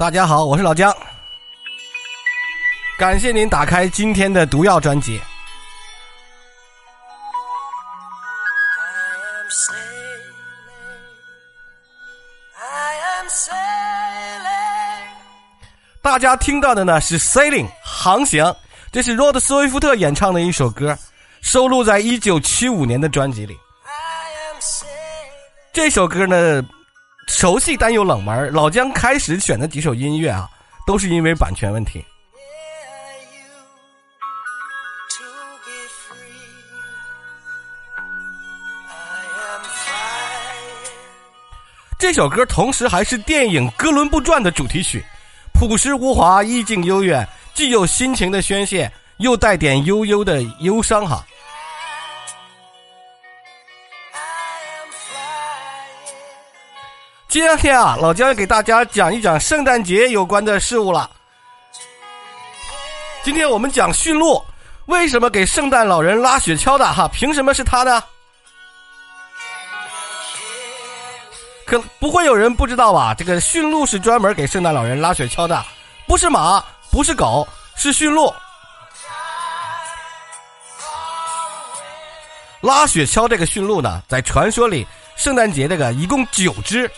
[0.00, 0.96] 大家好，我是老姜，
[2.96, 5.20] 感谢您打开今天的毒药专辑。
[16.00, 18.56] 大家听到的呢是 “sailing” 航行，
[18.90, 20.96] 这是罗德斯威夫特演唱的一首歌，
[21.42, 23.54] 收录在一九七五年的专辑里。
[25.74, 26.62] 这首歌呢，
[27.30, 28.52] 熟悉但又冷门。
[28.52, 30.48] 老姜开始选的几首音乐啊，
[30.84, 32.04] 都是因为版权问题。
[41.98, 45.04] 这首歌同时还是电影《哥伦布传》的主题曲，
[45.52, 51.24] 朴实无华，意境悠远，既有心情的宣泄，又带点悠悠的忧伤哈。
[57.30, 61.08] 今天啊，老姜要给大家讲一讲圣诞节有关的事物了。
[63.22, 64.44] 今天我们讲驯鹿，
[64.86, 67.06] 为什么给圣诞老人拉雪橇的哈？
[67.06, 68.02] 凭什么是他呢？
[71.64, 73.14] 可不会有人不知道吧？
[73.14, 75.64] 这个驯鹿是专门给圣诞老人拉雪橇的，
[76.08, 77.46] 不是马，不是狗，
[77.76, 78.34] 是驯鹿。
[82.60, 86.90] 拉雪橇这个驯鹿呢，在传说里，圣诞节这个一共九只，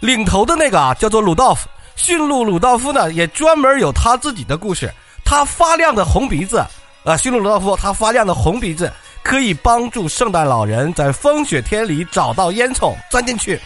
[0.00, 1.68] 领头的那个啊叫做鲁道夫。
[1.96, 4.90] 驯鹿鲁道夫呢，也专门有他自己的故事。
[5.24, 6.64] 他发亮的红鼻子，
[7.04, 8.90] 啊，驯鹿鲁道夫，他发亮的红鼻子
[9.22, 13.60] 可以帮助圣诞老人在风雪天里找到烟囱钻进去。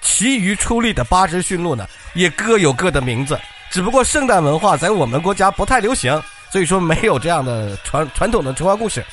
[0.00, 3.38] 其余出力的八只驯鹿呢，也各有各的名字。
[3.70, 9.04] 只不过圣诞文化在我们国家不太流行，所以说没有这样的传 传统的童话故事。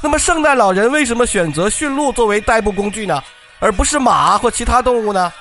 [0.00, 3.22] 那么，圣诞老人为什么选择驯鹿作为代步工具呢，
[3.58, 5.32] 而不是马或其他动物呢？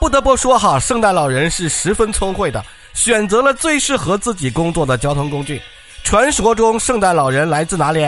[0.00, 5.60] 不得不说哈，圣诞老人是十分聪慧的，选择了最适合自己工作的交通工具。
[6.04, 8.06] 传说中，圣诞老人来自哪里？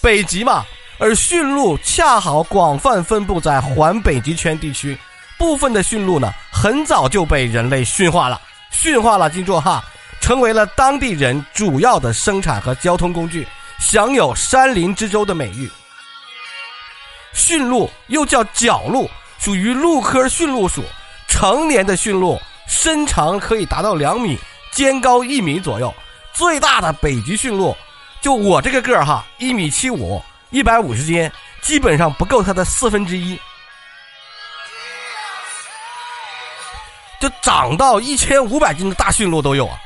[0.00, 0.64] 北极嘛。
[1.00, 4.98] 而驯鹿恰好广泛分布在环北极圈地区，
[5.38, 8.40] 部分的驯鹿呢，很早就被人类驯化了，
[8.72, 9.80] 驯化了，记住哈，
[10.20, 13.46] 成为了当地人主要的生产和交通工具，
[13.78, 15.70] 享有“山林之州”的美誉。
[17.32, 20.82] 驯鹿又叫角鹿，属于鹿科驯鹿属，
[21.38, 24.36] 成年的驯鹿身长可以达到两米，
[24.72, 25.94] 肩高一米左右，
[26.32, 27.76] 最大的北极驯鹿，
[28.20, 30.20] 就我这个个儿哈，一米七五。
[30.50, 33.38] 一百五十斤，基本上不够它的四分之一，
[37.20, 39.78] 就长到一千五百斤的大驯鹿都有啊。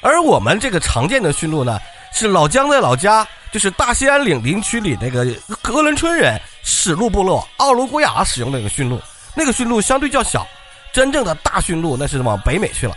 [0.00, 1.78] 而我们这个常见的驯鹿呢，
[2.12, 5.24] 是老姜在老家，就是大兴安岭林区里那个
[5.62, 9.00] 格伦春人史路部落奥卢古雅使用的那个驯鹿，
[9.34, 10.46] 那个驯鹿相对较小，
[10.92, 12.96] 真正的大驯鹿那是往北美去了。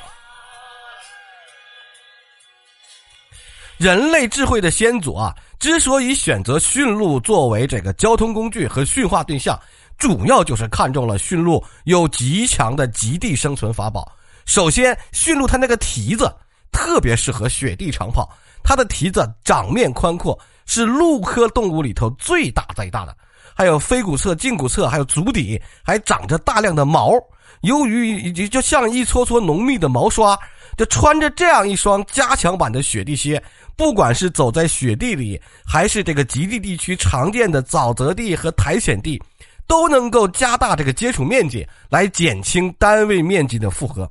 [3.77, 9.59] 人类智慧的先祖啊，之所以选择驯鹿作为这个交通工具和驯化对象，
[9.99, 14.11] 主要就是看中了驯鹿有极强的极地生存法宝。
[14.45, 16.33] 首先，驯鹿它那个蹄子
[16.71, 18.27] 特别适合雪地长跑，
[18.63, 23.15] 它的蹄子掌面宽阔，是鹿科动物里头最大最大的。
[23.57, 27.13] 还有飞骨侧、胫骨侧，还有足底还长着大量的毛，
[27.61, 30.37] 由于就像一撮撮浓密的毛刷，
[30.77, 33.41] 就穿着这样一双加强版的雪地靴。
[33.75, 39.19] 不管是走在雪地里，还是这个极地地区常见的沼泽地和苔藓地，
[39.65, 44.07] 都能够加大这个接触面积，来减轻单位面积的负荷。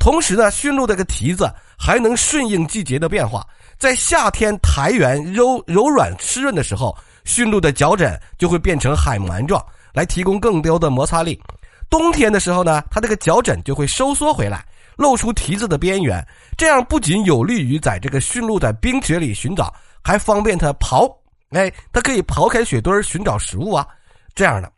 [0.00, 1.48] 同时呢，驯鹿这个蹄子
[1.78, 3.46] 还能顺应季节的变化，
[3.78, 11.40] 在夏天苔原柔柔软湿润的时候，驯鹿的脚枕就会变成海绵状，来提供更多的摩擦力。
[11.88, 14.64] 冬天的时候呢，它这个脚枕就会收缩回来。
[14.96, 16.22] 露出蹄子的边缘，
[16.58, 19.72] 这样不仅有利于在这个驯鹿在冰雪里寻找，
[20.02, 21.10] 还方便它刨。
[21.52, 23.86] 哎，它可以刨开雪堆寻找食物啊，
[24.34, 24.70] 这样的。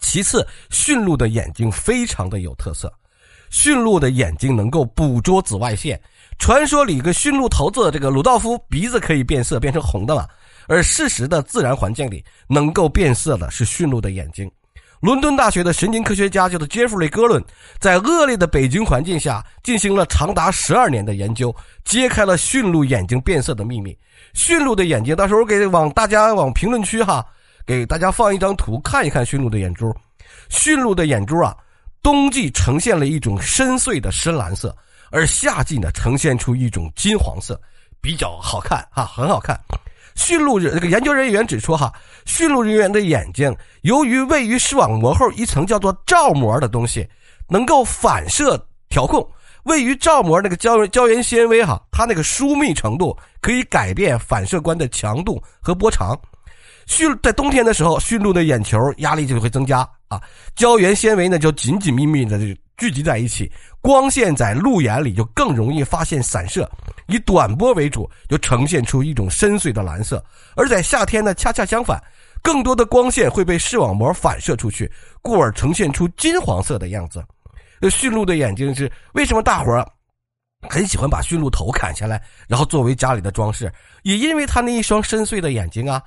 [0.00, 2.92] 其次，驯鹿的眼睛非常的有特色，
[3.48, 6.00] 驯鹿的眼睛能够捕捉紫外线。
[6.36, 10.26] 传说里，个驯鹿头子这个鲁道夫鼻子可以变色，变成红的嘛。
[10.66, 14.50] 而事实的自然环境里，能够变色的是驯鹿的眼睛。
[15.00, 17.44] 伦敦大学的神经科学家叫做杰弗里·戈伦，
[17.78, 23.94] 在恶劣的北京环境下进行了长达十二年的研究，揭开了驯鹿眼睛变色的秘密。
[24.32, 27.22] 驯鹿的眼睛，到时候给往大家往评论区哈，
[27.66, 29.94] 给大家放一张图看一看驯鹿的眼珠。
[30.48, 31.54] 驯鹿的眼珠啊，
[32.02, 34.74] 冬季呈现了一种深邃的深蓝色，
[35.10, 37.60] 而夏季呢，呈现出一种金黄色，
[38.00, 39.60] 比较好看哈，很好看。
[40.14, 41.92] 驯鹿人这个研究人员指出，哈，
[42.24, 47.06] 驯鹿人员的眼睛由于位于视网膜后一层叫做罩膜的东西，
[47.48, 48.56] 能够反射
[48.88, 49.26] 调控。
[49.64, 56.14] 位于罩膜那个胶胶原纤维哈，它那个疏密程度可以改变反射光的强度和波长。
[56.86, 59.78] 驯在冬天的时候，驯鹿的眼球压力就会增加
[60.08, 60.20] 啊，
[60.54, 62.44] 胶原纤维呢就紧紧密密的就
[62.76, 63.50] 聚集在一起，
[63.80, 66.68] 光线在鹿眼里就更容易发现散射，
[67.06, 70.24] 以短波为主，就呈现出一种深邃的蓝色。
[70.56, 72.02] 而在夏天呢，恰恰相反，
[72.42, 74.90] 更多的光线会被视网膜反射出去，
[75.22, 77.24] 故而呈现出金黄色的样子。
[77.90, 79.86] 驯鹿的眼睛是为什么大伙儿
[80.68, 83.70] 很喜欢把驯鹿头砍下来，然后作为家里的装饰？
[84.02, 86.02] 也因为它那一双深邃的眼睛啊。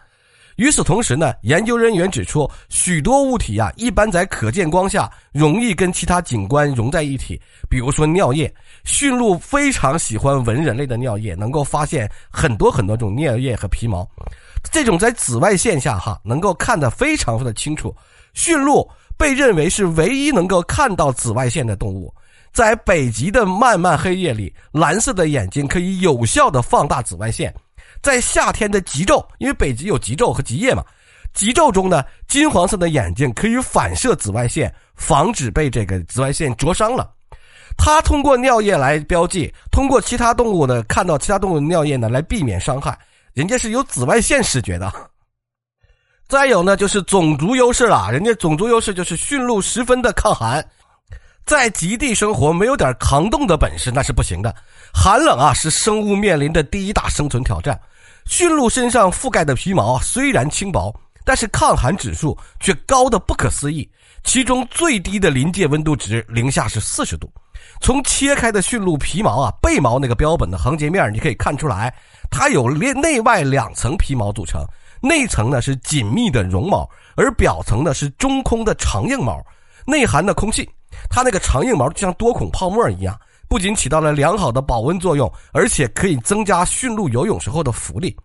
[0.58, 7.42] 与此同时呢，研究人员指出，许多物体啊，一般在可见光下容易跟其他景观融在一起。
[7.70, 14.08] 比如说尿液，驯鹿非常喜欢闻人类的尿液，能够发现很多很多种尿液和皮毛。
[14.72, 17.96] 这种在紫外线下哈，能够看得非常的清楚。
[18.34, 18.88] 驯鹿。
[19.20, 22.14] 被认为是唯一能够看到紫外线的动物，
[22.54, 27.52] 在北极的漫漫黑夜里，蓝色的眼睛可以有效的放大紫外线。
[28.02, 30.84] 在夏天的极昼，因为北极有极昼和极夜嘛，
[31.34, 37.12] 极昼中呢，金黄色的眼睛可以反射紫外线，防止被这个紫外线灼伤了。
[37.78, 42.98] 它通过尿液来标记，通过其他动物呢看到其他动物的尿液呢来避免伤害。
[43.34, 44.92] 人家是有紫外线视觉的。
[46.28, 48.10] 再有呢，就是种族优势了。
[48.12, 50.66] 人家种族优势就是驯鹿十分的抗寒，
[51.46, 54.54] 在极地生活没有点抗冻的本事那是不行的。
[54.92, 57.80] 寒冷啊，是生物面临的第一大生存挑战。
[58.28, 60.94] 驯鹿身上覆盖的皮毛虽然轻薄，
[61.24, 63.90] 但是抗寒指数却高的不可思议。
[64.24, 67.32] 其中最低的临界温度值零下是四十度。
[67.80, 71.94] 从切开的驯鹿皮毛啊，背毛那个标本的横截面，你可以看出来，
[72.30, 74.62] 它有内内外两层皮毛组成。
[75.02, 79.42] 内层呢是紧密的绒毛，而表层呢是中空的长硬毛，
[79.86, 80.70] 内含的空气。
[81.10, 88.16] 它那个长硬毛就像多孔泡沫一样，不仅起到了良好的保温作用，而且可以增加驯鹿游泳时候的浮力。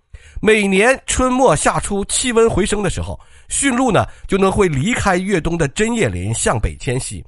[0.40, 7.24] 每年春末夏初气温回升的时候，驯鹿呢就能会离开越冬的针叶林向北迁徙，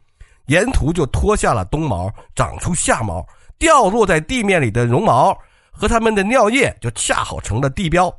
[0.47, 3.25] 沿途就脱下了冬毛，长出夏毛，
[3.59, 5.37] 掉落在地面里的绒毛
[5.71, 8.15] 和它们的尿液就恰好成了地标。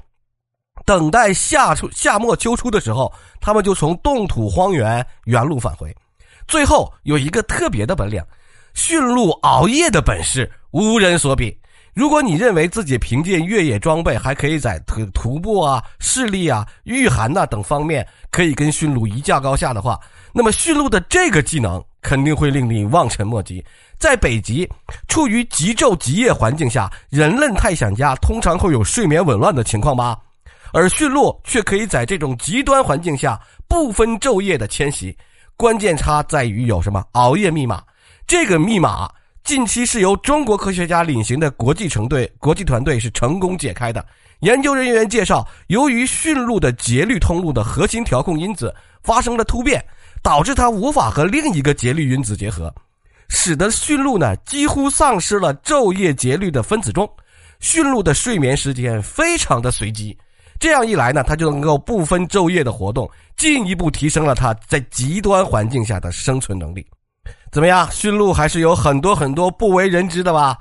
[0.86, 3.12] 等待夏初、夏末秋初的时候，
[3.42, 5.94] 他们就从冻土荒原原路返回。
[6.48, 8.24] 最后有一个特别的本领，
[8.76, 11.58] 驯鹿熬夜的本事无人所比。
[11.94, 19.98] 如果你认为自己凭借越野装备还可以在徒徒步啊、视力啊、御寒呐等方面可以跟驯鹿一较高下的话，
[20.34, 23.64] 那么驯鹿的这个技能肯定会令你望尘莫及。
[23.98, 24.70] 在北极，
[25.08, 30.20] 处于极昼极夜环境下，人类探险家通常会有睡眠紊乱的情况吧？
[30.74, 33.40] 而驯鹿却可以在这种极端环境下
[33.70, 35.18] 不分昼夜的迁徙，
[35.56, 37.82] 关键差在于有什么熬夜密码。
[38.28, 39.08] 这个密码
[39.44, 44.04] 近期是由中国科学家领衔的国际成队国际团队是成功解开的。
[44.40, 48.74] 研究人员介绍，由于驯鹿的节律通路的核心调控因子
[49.04, 49.84] 发生了突变，
[50.24, 52.74] 导致它无法和另一个节律因子结合，
[53.28, 57.08] 使得驯鹿呢几乎丧失了昼夜节律的分子钟。
[57.60, 60.18] 驯鹿的睡眠时间非常的随机。
[60.60, 63.08] 这样一来呢，它就能够不分昼夜的活动，
[63.38, 66.84] 进一步提升了它在极端环境下的生存能力。
[67.52, 67.90] 怎么样？
[67.92, 70.58] 驯鹿还是有很多很多不为人知的吧？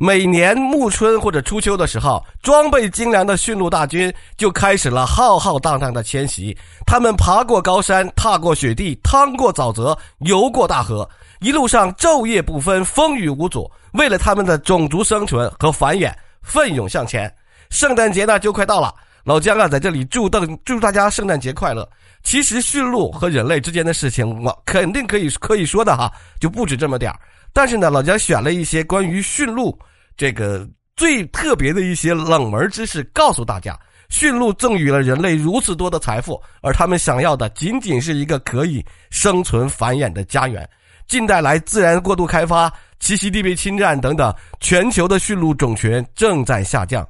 [0.00, 6.56] 每年暮春或者初秋的时候，装备精良的驯鹿大军就开始了浩浩荡荡的迁徙。
[6.84, 17.32] 他们爬过高山，踏过雪地，趟过沼泽，游过大河，一路上昼夜不分，风雨无阻，为了他们的种族生存和繁衍，奋勇向前。
[17.70, 18.92] 圣诞节呢，就快到了。
[19.24, 21.88] 老姜啊，在这里祝邓祝大家圣诞节快乐。
[22.22, 26.10] 其实驯鹿和人类之间的事情，我肯定可以可以说的哈，
[26.40, 27.18] 就不止这么点儿。
[27.52, 29.76] 但是呢，老姜选了一些关于驯鹿
[30.16, 40.68] 这个最特别的一些冷门知识，告诉大家：驯鹿赠予了人类如此多的财富，而他们想要的仅仅是一个可以生存繁衍的家园。
[41.08, 47.06] 近代来，自然过度开发、栖息地被侵占等等，全球的驯鹿种群正在下降。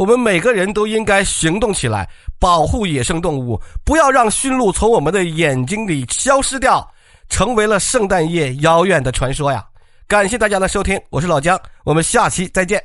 [0.00, 6.90] 我们每个人都应该行动起来，保护野生动物，不要让驯鹿从我们的眼睛里消失掉，
[7.28, 9.62] 成为了圣诞夜遥远的传说呀！
[10.08, 12.82] 感谢大家的收听，我是老姜，我们下期再见。